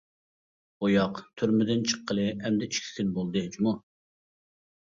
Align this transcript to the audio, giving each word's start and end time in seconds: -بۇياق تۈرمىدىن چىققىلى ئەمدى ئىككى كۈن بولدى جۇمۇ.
-بۇياق 0.77 1.21
تۈرمىدىن 1.41 1.85
چىققىلى 1.93 2.27
ئەمدى 2.31 2.71
ئىككى 2.73 2.91
كۈن 2.99 3.15
بولدى 3.21 3.47
جۇمۇ. 3.57 3.77